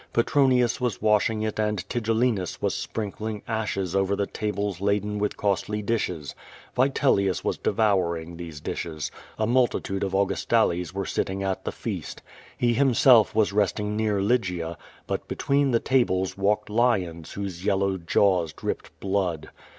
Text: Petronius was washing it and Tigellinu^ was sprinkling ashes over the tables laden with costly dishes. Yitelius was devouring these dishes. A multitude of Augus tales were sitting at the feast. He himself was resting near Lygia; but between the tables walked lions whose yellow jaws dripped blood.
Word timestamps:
Petronius 0.13 0.81
was 0.81 0.99
washing 0.99 1.43
it 1.43 1.59
and 1.59 1.87
Tigellinu^ 1.87 2.59
was 2.59 2.73
sprinkling 2.73 3.43
ashes 3.47 3.95
over 3.95 4.15
the 4.15 4.25
tables 4.25 4.81
laden 4.81 5.19
with 5.19 5.37
costly 5.37 5.83
dishes. 5.83 6.33
Yitelius 6.75 7.43
was 7.43 7.59
devouring 7.59 8.35
these 8.35 8.59
dishes. 8.59 9.11
A 9.37 9.45
multitude 9.45 10.03
of 10.03 10.15
Augus 10.15 10.43
tales 10.43 10.91
were 10.91 11.05
sitting 11.05 11.43
at 11.43 11.65
the 11.65 11.71
feast. 11.71 12.23
He 12.57 12.73
himself 12.73 13.35
was 13.35 13.53
resting 13.53 13.95
near 13.95 14.21
Lygia; 14.23 14.75
but 15.05 15.27
between 15.27 15.69
the 15.69 15.79
tables 15.79 16.35
walked 16.35 16.71
lions 16.71 17.33
whose 17.33 17.63
yellow 17.63 17.99
jaws 17.99 18.53
dripped 18.53 18.99
blood. 19.01 19.51